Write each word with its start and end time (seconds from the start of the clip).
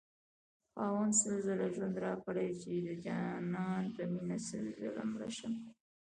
خاونده 0.73 1.17
سل 1.21 1.35
ځله 1.45 1.67
ژوند 1.75 1.95
راكړې 2.05 2.47
چې 2.61 2.69
دجانان 2.87 3.83
په 3.95 4.01
مينه 4.11 4.37
سل 4.47 4.65
ځله 4.79 5.03
مړشمه 5.11 5.59